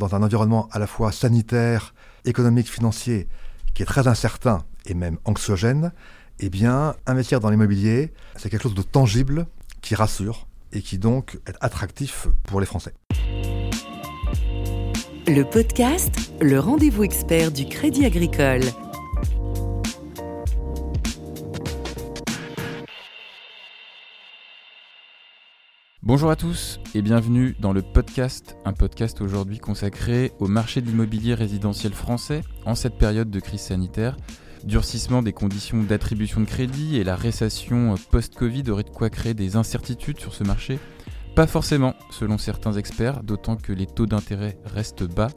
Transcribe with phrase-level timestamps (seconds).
[0.00, 1.94] dans un environnement à la fois sanitaire,
[2.24, 3.28] économique, financier,
[3.74, 5.92] qui est très incertain et même anxiogène,
[6.40, 9.46] eh bien, investir dans l'immobilier, c'est quelque chose de tangible
[9.82, 12.94] qui rassure et qui donc est attractif pour les Français.
[15.26, 18.62] Le podcast, le rendez-vous expert du Crédit Agricole.
[26.12, 30.86] Bonjour à tous et bienvenue dans le podcast, un podcast aujourd'hui consacré au marché de
[30.86, 34.16] l'immobilier résidentiel français en cette période de crise sanitaire.
[34.64, 39.54] Durcissement des conditions d'attribution de crédit et la récession post-Covid auraient de quoi créer des
[39.54, 40.80] incertitudes sur ce marché
[41.36, 45.30] Pas forcément, selon certains experts, d'autant que les taux d'intérêt restent bas.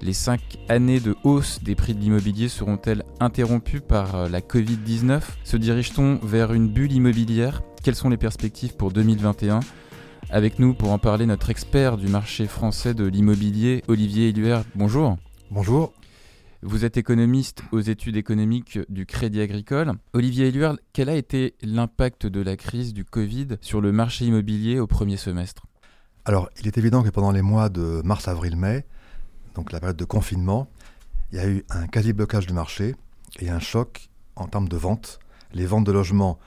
[0.00, 5.56] Les cinq années de hausse des prix de l'immobilier seront-elles interrompues par la Covid-19 Se
[5.56, 7.62] dirige-t-on vers une bulle immobilière?
[7.82, 9.58] Quelles sont les perspectives pour 2021
[10.30, 14.64] avec nous pour en parler, notre expert du marché français de l'immobilier, Olivier Éluard.
[14.74, 15.16] Bonjour.
[15.50, 15.92] Bonjour.
[16.62, 19.92] Vous êtes économiste aux études économiques du Crédit Agricole.
[20.12, 24.78] Olivier Éluard, quel a été l'impact de la crise du Covid sur le marché immobilier
[24.78, 25.66] au premier semestre?
[26.24, 28.86] Alors, il est évident que pendant les mois de mars, avril, mai,
[29.54, 30.68] donc la période de confinement,
[31.32, 32.94] il y a eu un quasi-blocage du marché
[33.40, 35.18] et un choc en termes de vente.
[35.52, 36.38] Les ventes de logements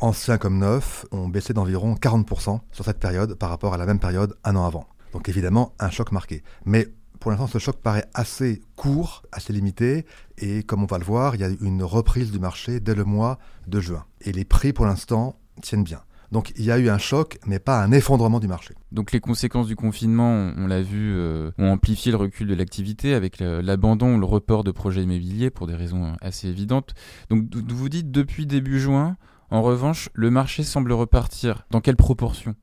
[0.00, 3.98] anciens comme neufs, ont baissé d'environ 40% sur cette période par rapport à la même
[3.98, 4.86] période un an avant.
[5.12, 6.42] Donc évidemment, un choc marqué.
[6.64, 6.88] Mais
[7.20, 10.06] pour l'instant, ce choc paraît assez court, assez limité,
[10.38, 13.04] et comme on va le voir, il y a une reprise du marché dès le
[13.04, 14.04] mois de juin.
[14.22, 16.00] Et les prix, pour l'instant, tiennent bien.
[16.32, 18.74] Donc il y a eu un choc, mais pas un effondrement du marché.
[18.90, 23.12] Donc les conséquences du confinement, on l'a vu, euh, ont amplifié le recul de l'activité
[23.14, 26.94] avec l'abandon ou le report de projets immobiliers pour des raisons assez évidentes.
[27.28, 29.16] Donc vous dites depuis début juin,
[29.52, 31.66] en revanche, le marché semble repartir.
[31.70, 32.54] Dans quelle proportion?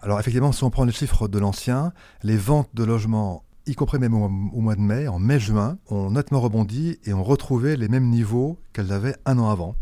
[0.00, 1.92] Alors effectivement, si on prend les chiffres de l'ancien,
[2.22, 6.40] les ventes de logements, y compris même au, mois de mai, en mai-juin, ont nettement
[6.40, 9.74] rebondi et ont retrouvé les mêmes niveaux qu'elles avaient un an avant.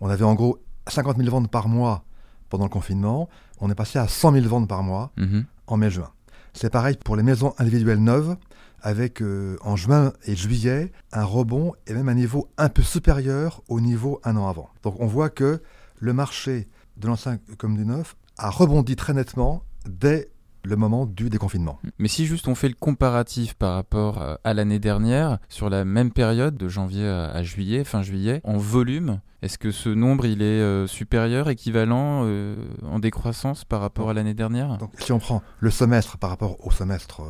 [0.00, 2.04] On avait en gros 50 000 ventes par mois
[2.48, 3.28] pendant le confinement.
[3.60, 5.44] On est passé à 100 000 ventes par mois mhm.
[5.66, 6.10] en mai-juin.
[6.54, 8.36] C'est pareil pour les maisons individuelles neuves,
[8.82, 13.62] avec euh, en juin et juillet un rebond et même un niveau un peu supérieur
[13.68, 14.70] au niveau un an avant.
[14.82, 15.62] Donc on voit que
[16.00, 20.30] le marché de l'ancien comme du neuf a rebondi très nettement dès
[20.64, 21.78] le moment du déconfinement.
[21.98, 25.84] Mais si juste on fait le comparatif par rapport euh, à l'année dernière, sur la
[25.84, 30.42] même période de janvier à juillet, fin juillet, en volume, est-ce que ce nombre il
[30.42, 34.76] est euh, supérieur, équivalent euh, en décroissance par rapport à l'année dernière?
[34.76, 37.22] Donc si on prend le semestre par rapport au semestre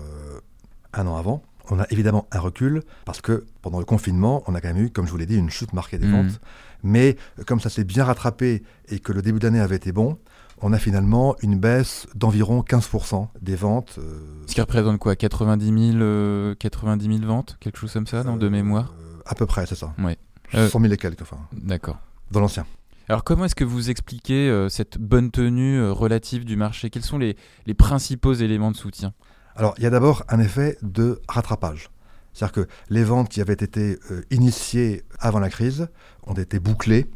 [0.92, 4.60] un an avant, on a évidemment un recul parce que pendant le confinement, on a
[4.60, 6.12] quand même eu, comme je vous l'ai dit, une chute marquée des mmh.
[6.12, 6.40] ventes.
[6.82, 7.16] Mais
[7.46, 10.18] comme ça s'est bien rattrapé et que le début d'année avait été bon,
[10.62, 13.96] on a finalement une baisse d'environ 15% des ventes.
[13.98, 15.16] Euh, Ce qui représente quoi?
[15.16, 17.56] 90 000, 90 ventes?
[17.60, 18.94] Quelque chose comme ça, dans de euh, mémoire?
[19.26, 19.94] À peu près, c'est ça.
[19.98, 20.18] Ouais.
[20.52, 21.38] 100 000 et quelques, enfin.
[21.52, 21.98] D'accord.
[22.30, 22.66] Dans l'ancien.
[23.08, 26.90] Alors comment est-ce que vous expliquez cette bonne tenue relative du marché?
[26.90, 27.36] Quels sont les,
[27.66, 29.14] les principaux éléments de soutien?
[29.56, 31.90] Alors il y a d'abord un effet de rattrapage.
[32.32, 35.88] C'est-à-dire que les ventes qui avaient été euh, initiées avant la crise
[36.26, 37.10] ont été bouclées,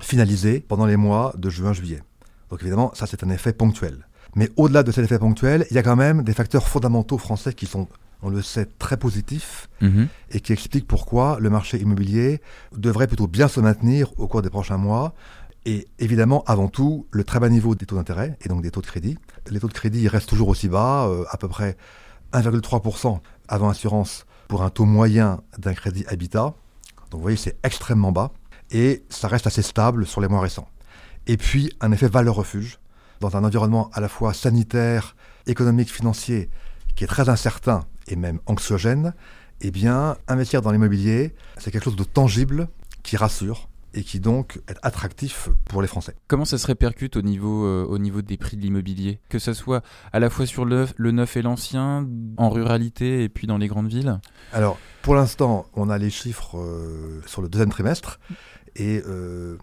[0.00, 2.02] finalisées pendant les mois de juin-juillet.
[2.50, 4.06] Donc évidemment, ça c'est un effet ponctuel.
[4.34, 7.54] Mais au-delà de cet effet ponctuel, il y a quand même des facteurs fondamentaux français
[7.54, 7.88] qui sont,
[8.22, 10.08] on le sait, très positifs mhm.
[10.30, 12.40] et qui expliquent pourquoi le marché immobilier
[12.76, 15.14] devrait plutôt bien se maintenir au cours des prochains mois.
[15.68, 18.80] Et évidemment, avant tout, le très bas niveau des taux d'intérêt et donc des taux
[18.80, 19.18] de crédit.
[19.50, 21.76] Les taux de crédit restent toujours aussi bas, euh, à peu près
[22.32, 26.54] 1,3% avant assurance pour un taux moyen d'un crédit habitat.
[27.10, 28.32] Donc vous voyez, c'est extrêmement bas
[28.70, 30.70] et ça reste assez stable sur les mois récents.
[31.26, 32.78] Et puis un effet valeur-refuge
[33.20, 36.48] dans un environnement à la fois sanitaire, économique, financier
[36.96, 39.12] qui est très incertain et même anxiogène.
[39.60, 42.68] Eh bien, investir dans l'immobilier, c'est quelque chose de tangible
[43.02, 46.14] qui rassure et qui donc est attractif pour les Français.
[46.26, 49.20] Comment ça se répercute au niveau, euh, au niveau des prix de l'immobilier?
[49.28, 49.82] Que ce soit
[50.12, 52.06] à la fois sur le, le neuf et l'ancien,
[52.36, 54.20] en ruralité et puis dans les grandes villes?
[54.52, 58.20] Alors, pour l'instant, on a les chiffres euh, sur le deuxième trimestre
[58.76, 59.56] et euh,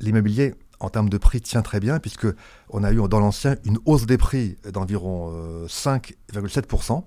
[0.00, 2.26] l'immobilier en termes de prix tient très bien puisque
[2.68, 5.32] on a eu dans l'ancien une hausse des prix d'environ
[5.66, 7.04] 5,7%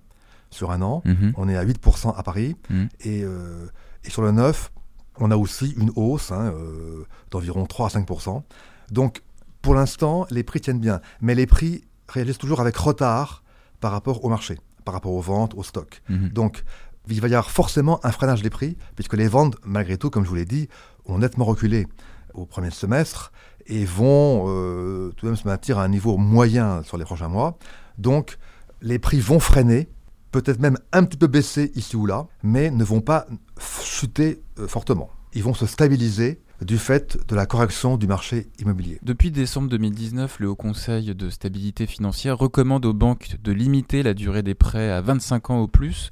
[0.49, 1.03] sur un an.
[1.03, 1.33] Mhm.
[1.35, 2.87] On est à 8% à Paris mhm.
[3.01, 4.71] et, et sur le neuf,
[5.19, 8.43] on a aussi une hausse hein, euh, d'environ 3 à 5%
[8.91, 9.21] Donc,
[9.61, 11.01] pour l'instant, les prix tiennent bien.
[11.21, 13.43] Mais les prix réagissent toujours avec retard
[13.79, 16.01] par rapport au marché, par rapport aux ventes, au stock.
[16.09, 16.29] Mhm.
[16.29, 16.63] Donc,
[17.07, 20.23] il va y avoir forcément un freinage des prix, puisque les ventes, malgré tout, comme
[20.23, 20.69] je vous l'ai dit,
[21.05, 21.87] ont nettement reculé
[22.33, 23.31] au premier semestre
[23.67, 27.27] et vont euh, tout de même se maintenir à un niveau moyen sur les prochains
[27.27, 27.57] mois.
[27.97, 28.37] Donc,
[28.81, 29.87] les prix vont freiner
[30.41, 33.25] peut-être même un petit peu baisser ici ou là, mais ne vont pas
[33.81, 35.09] chuter euh, fortement.
[35.33, 38.99] Ils vont se stabiliser du fait de la correction du marché immobilier.
[39.01, 44.13] Depuis décembre 2019, le Haut Conseil de stabilité financière recommande aux banques de limiter la
[44.13, 46.09] durée des prêts à 25 ans au plus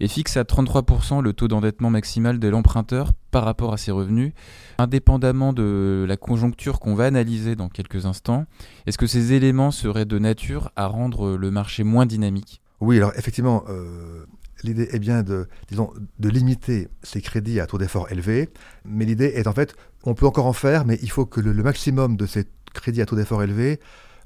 [0.00, 4.32] et fixe à 33% le taux d'endettement maximal de l'emprunteur par rapport à ses revenus,
[4.76, 8.44] indépendamment de la conjoncture qu'on va analyser dans quelques instants.
[8.86, 12.61] Est-ce que ces éléments seraient de nature à rendre le marché moins dynamique?
[12.82, 14.26] Oui, alors effectivement, euh,
[14.64, 18.48] l'idée est bien de, disons, de limiter ces crédits à taux d'effort élevé,
[18.84, 21.52] mais l'idée est en fait, on peut encore en faire, mais il faut que le,
[21.62, 22.44] maximum de ces
[22.74, 23.78] crédits à taux d'effort élevé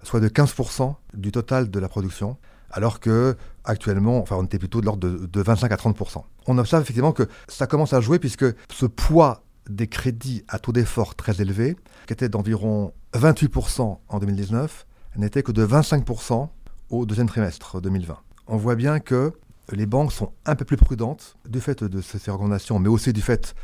[0.03, 2.39] soit de 15% du total de la production,
[2.71, 6.23] alors que actuellement, enfin, on était plutôt de l'ordre de, 25 à 30%.
[6.47, 10.73] On observe effectivement que ça commence à jouer puisque ce poids des crédits à taux
[10.73, 11.77] d'effort très élevé,
[12.07, 14.87] qui était d'environ 28% en 2019,
[15.17, 16.49] n'était que de 25%
[16.89, 18.17] au deuxième trimestre 2020.
[18.49, 19.33] On voit bien que
[19.73, 23.21] les banques sont un peu plus prudentes du fait de ces recommandations, mais aussi du
[23.21, 23.55] fait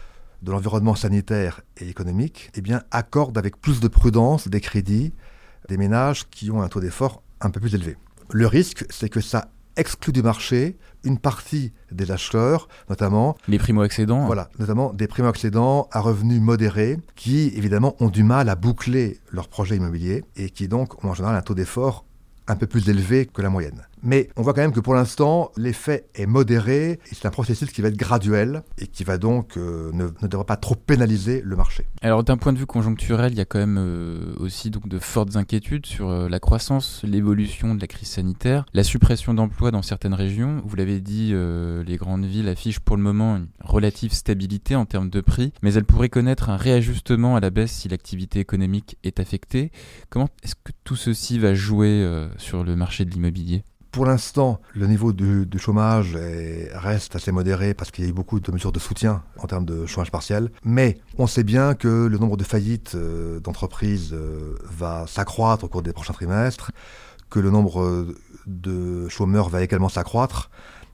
[0.43, 5.12] de l'environnement sanitaire et économique, eh bien, accordent avec plus de prudence des crédits
[5.69, 7.96] des ménages qui ont un taux d'effort un peu plus élevé.
[8.32, 14.26] Le risque, c'est que ça exclut du marché une partie des acheteurs, notamment les primo-accédants.
[14.26, 19.49] Voilà, notamment des primo-accédants à revenus modérés qui évidemment ont du mal à boucler leur
[19.49, 22.05] projet immobilier et qui donc ont en général un taux d'effort
[22.49, 23.87] un peu plus élevé que la moyenne.
[24.03, 27.83] Mais on voit quand même que pour l'instant, l'effet est modéré c'est un processus qui
[27.83, 31.57] va être graduel et qui va donc euh, ne, ne, devrait pas trop pénaliser le
[31.57, 31.87] marché.
[32.01, 34.99] Alors d'un point de vue conjoncturel, il y a quand même euh, aussi donc de
[34.99, 39.83] fortes inquiétudes sur euh, la croissance, l'évolution de la crise sanitaire, la suppression d'emplois dans
[39.83, 40.63] certaines régions.
[40.65, 45.11] Vous l'avez dit, les grandes villes affichent pour le moment une relative stabilité en termes
[45.11, 49.21] de prix, mais elles pourraient connaître un réajustement à la baisse si l'activité économique est
[49.21, 49.71] affectée.
[50.11, 52.07] Comment est-ce que tout ceci va jouer
[52.39, 53.65] sur le marché de l'immobilier?
[53.93, 56.17] Pour l'instant, le niveau du, chômage
[56.73, 59.67] reste assez modéré parce qu'il y a eu beaucoup de mesures de soutien en termes
[59.67, 60.50] de chômage partiel.
[60.65, 65.69] Mais on sait bien que le nombre de faillites euh, d'entreprises euh, va s'accroître au
[65.69, 66.73] cours des prochains trimestres,
[67.29, 68.17] que le nombre euh,
[68.47, 70.50] de chômeurs va également s'accroître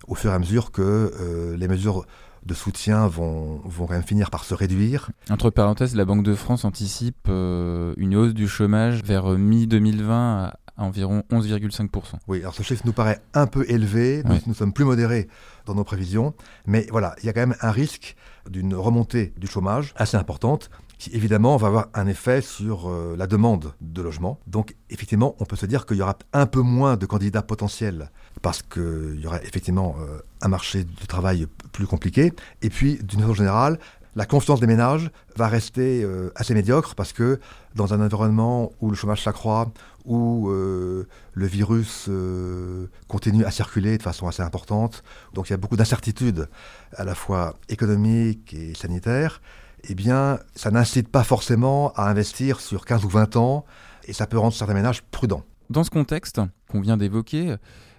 [0.09, 2.06] au fur et à mesure que les mesures
[2.47, 5.11] de soutien vont, vont finir par se réduire.
[5.29, 11.23] Entre parenthèses, la Banque de France anticipe une hausse du chômage vers mi-2020 à environ
[11.31, 12.15] 11,5%.
[12.29, 15.29] Oui, alors ce chiffre nous paraît un peu élevé, nous, sommes plus modérés
[15.67, 16.35] dans nos prévisions,
[16.67, 18.17] mais voilà, il y a quand même un risque
[18.49, 23.27] d'une remontée du chômage assez importante qui évidemment va avoir un effet sur euh, la
[23.27, 24.41] demande de logement.
[24.47, 28.11] Donc effectivement, on peut se dire qu'il y aura un peu moins de candidats potentiels
[28.43, 32.33] parce qu'il y aura effectivement euh, un marché du travail plus compliqué.
[32.63, 33.79] Et puis, d'une façon générale,
[34.19, 37.38] la confiance des ménages va rester euh, assez médiocre parce que
[37.76, 39.70] dans un environnement où le chômage s'accroît,
[40.06, 45.05] où euh, le virus euh, continue à circuler de façon assez importante,
[45.35, 46.49] donc il y a beaucoup d'incertitudes
[46.97, 49.41] à la fois économiques et sanitaires,
[49.88, 53.64] eh bien ça n'incite pas forcément à investir sur 15 ou 20 ans
[54.09, 55.44] et ça peut rendre certains ménages prudents.
[55.71, 57.55] Dans ce contexte qu'on vient d'évoquer,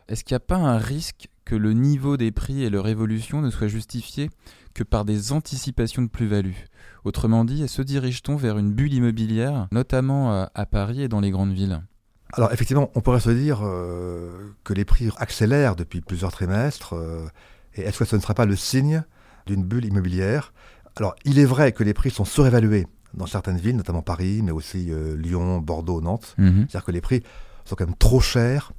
[0.09, 3.41] est-ce qu'il n'y a pas un risque que le niveau des prix et leur évolution
[3.41, 4.29] ne soient justifiés
[4.75, 6.53] que par des anticipations de plus-value.
[7.05, 11.31] Autrement dit, se dirige-t-on vers une bulle immobilière, notamment euh, à Paris et dans les
[11.31, 11.81] grandes villes?
[12.33, 16.93] Alors effectivement, on pourrait se dire euh, que les prix accélèrent depuis plusieurs trimestres.
[16.93, 17.25] Euh,
[17.73, 19.01] et est-ce que ce ne serait pas le signe
[19.47, 20.53] d'une bulle immobilière?
[20.97, 24.51] Alors il est vrai que les prix sont surévalués dans certaines villes, notamment Paris, mais
[24.51, 26.35] aussi Lyon, Bordeaux, Nantes.
[26.37, 26.67] Mhm.
[26.69, 27.23] C'est-à-dire que les prix
[27.65, 28.71] sont quand même trop chers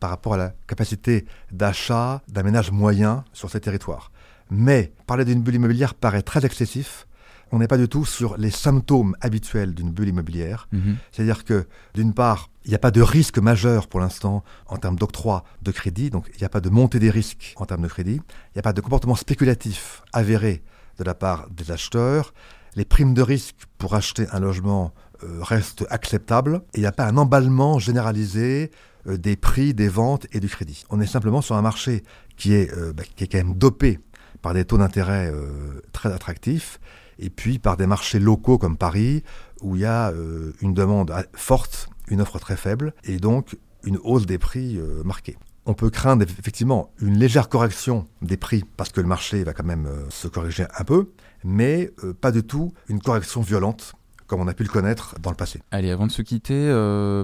[0.00, 4.10] par rapport à la capacité d'achat d'un ménage moyen sur ces territoires.
[4.50, 7.06] Mais parler d'une bulle immobilière paraît très excessif.
[7.50, 10.68] On n'est pas du tout sur les symptômes habituels d'une bulle immobilière.
[10.72, 10.96] Mhm.
[11.12, 14.96] C'est-à-dire que, d'une part, il n'y a pas de risque majeur pour l'instant en termes
[14.96, 17.88] d'octroi de crédit, donc il n'y a pas de montée des risques en termes de
[17.88, 18.16] crédit.
[18.16, 20.62] Il n'y a pas de comportement spéculatif avéré
[20.98, 22.34] de la part des acheteurs.
[22.76, 24.92] Les primes de risque pour acheter un logement
[25.24, 26.62] euh, restent acceptables.
[26.74, 28.70] Et il n'y a pas un emballement généralisé
[29.08, 30.84] euh, des prix, des ventes et du crédit.
[30.90, 32.04] On est simplement sur un marché
[32.36, 33.98] qui est, euh, bah, qui est quand même dopé
[34.42, 35.32] par des taux d'intérêt
[35.92, 36.78] très attractifs,
[37.18, 39.24] et puis par des marchés locaux comme Paris,
[39.62, 40.12] où il y a
[40.60, 45.36] une demande forte, une offre très faible, et donc une hausse des prix marquée.
[45.66, 49.64] On peut craindre effectivement une légère correction des prix parce que le marché va quand
[49.64, 51.10] même se corriger un peu,
[51.42, 53.96] mais pas du tout une correction violente
[54.28, 55.60] comme on a pu le connaître dans le passé.
[55.72, 56.68] Allez, avant de se quitter,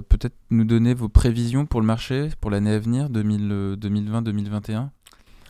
[0.09, 4.89] peut-être nous donner vos prévisions pour le marché pour l'année à venir, 2020-2021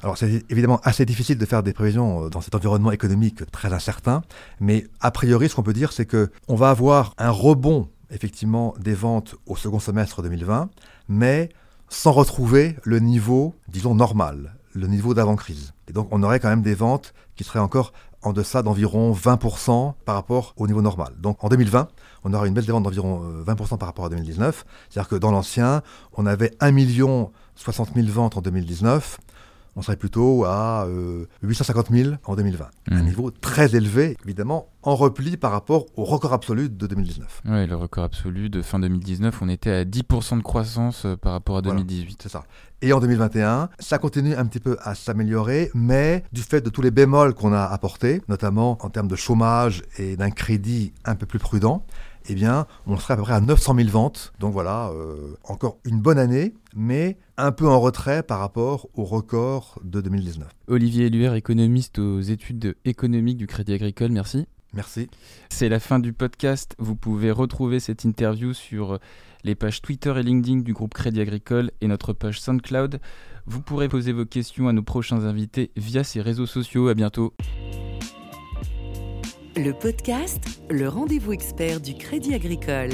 [0.05, 3.73] alors c'est évidemment assez difficile de faire des prévisions euh, dans cet environnement économique très
[3.73, 4.21] incertain,
[4.59, 8.75] mais a priori ce qu'on peut dire c'est que on va avoir un rebond effectivement
[8.79, 10.69] des ventes au second semestre 2020,
[11.09, 11.49] mais
[11.89, 15.73] sans retrouver le niveau, disons, normal, le niveau d'avant-crise.
[15.87, 17.91] Et donc on aurait quand même des ventes qui seraient encore
[18.25, 21.13] en deçà d'environ 20% par rapport au niveau normal.
[21.19, 21.87] Donc en 2020,
[22.23, 24.65] on aura une baisse des ventes d'environ 20% euh, par rapport à 2019.
[24.89, 25.81] C'est-à-dire que dans l'ancien,
[26.13, 29.19] on avait 1 million 60 000 ventes en 2019
[29.75, 30.87] on serait plutôt à
[31.43, 32.67] 850 euh, 000 en 2020.
[32.91, 33.05] Un mmh.
[33.05, 37.41] niveau très élevé, évidemment, en repli par rapport au record absolu de 2019.
[37.45, 41.33] Oui, le record absolu de fin 2019, on était à 10% de croissance euh, par
[41.33, 42.21] rapport à 2018.
[42.23, 42.43] c'est ça.
[42.81, 46.81] Et en 2021, ça continue un petit peu à s'améliorer, mais du fait de tous
[46.81, 51.25] les bémols qu'on a apportés, notamment en termes de chômage et d'un crédit un peu
[51.25, 51.85] plus prudent,
[52.29, 54.33] eh bien, on serait à peu près à 900 000 ventes.
[54.39, 59.03] Donc voilà, euh, encore une bonne année, mais un peu en retrait par rapport au
[59.03, 60.47] record de 2019.
[60.67, 64.45] Olivier Éluer, économiste aux études économiques du Crédit Agricole, merci.
[64.73, 65.07] Merci.
[65.49, 66.75] C'est la fin du podcast.
[66.79, 68.99] Vous pouvez retrouver cette interview sur
[69.45, 72.99] les pages Twitter et LinkedIn du groupe Crédit Agricole et notre page SoundCloud.
[73.45, 76.89] Vous pourrez poser vos questions à nos prochains invités via ces réseaux sociaux.
[76.89, 77.33] À bientôt.
[79.57, 82.89] Le podcast, le rendez-vous expert du Crédit Agricole.